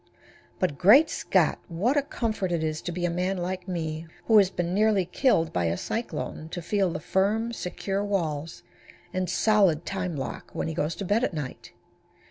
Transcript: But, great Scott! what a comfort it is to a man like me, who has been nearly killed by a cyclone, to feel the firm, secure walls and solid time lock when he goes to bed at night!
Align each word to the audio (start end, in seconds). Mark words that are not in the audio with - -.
But, 0.57 0.79
great 0.79 1.11
Scott! 1.11 1.59
what 1.67 1.95
a 1.95 2.01
comfort 2.01 2.51
it 2.51 2.63
is 2.63 2.81
to 2.81 3.05
a 3.05 3.07
man 3.11 3.37
like 3.37 3.67
me, 3.67 4.07
who 4.25 4.39
has 4.39 4.49
been 4.49 4.73
nearly 4.73 5.05
killed 5.05 5.53
by 5.53 5.65
a 5.65 5.77
cyclone, 5.77 6.49
to 6.49 6.61
feel 6.63 6.89
the 6.91 6.99
firm, 6.99 7.53
secure 7.53 8.03
walls 8.03 8.63
and 9.13 9.29
solid 9.29 9.85
time 9.85 10.15
lock 10.15 10.49
when 10.55 10.67
he 10.67 10.73
goes 10.73 10.95
to 10.95 11.05
bed 11.05 11.23
at 11.23 11.35
night! 11.35 11.73